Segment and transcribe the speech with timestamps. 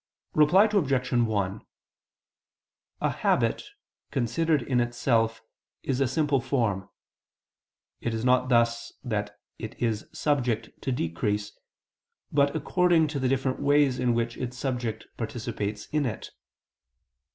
[0.33, 1.11] Reply Obj.
[1.13, 1.61] 1:
[3.01, 3.63] A habit,
[4.09, 5.43] considered in itself,
[5.83, 6.89] is a simple form.
[7.99, 11.51] It is not thus that it is subject to decrease;
[12.31, 16.31] but according to the different ways in which its subject participates in it.